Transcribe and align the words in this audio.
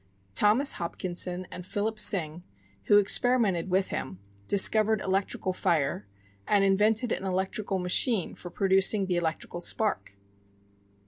Thomas 0.33 0.73
Hopkinson 0.81 1.45
and 1.51 1.63
Philip 1.63 1.99
Syng, 1.99 2.41
who 2.85 2.97
experimented 2.97 3.69
with 3.69 3.89
him, 3.89 4.17
discovered 4.47 4.99
electrical 4.99 5.53
fire, 5.53 6.07
and 6.47 6.63
invented 6.63 7.11
an 7.11 7.23
electrical 7.23 7.77
machine 7.77 8.33
for 8.33 8.49
producing 8.49 9.05
the 9.05 9.17
electrical 9.17 9.61
spark. 9.61 10.17